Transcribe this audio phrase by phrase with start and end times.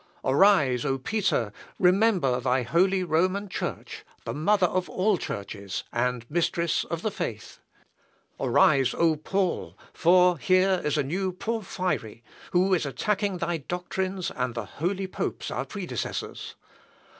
[0.25, 6.83] Arise, O Peter, remember thy holy Roman Church, the mother of all churches, and mistress
[6.85, 7.59] of the faith!
[8.39, 14.55] Arise, O Paul, for here is a new Porphyry, who is attacking thy doctrines and
[14.55, 16.55] the holy popes our predecessors!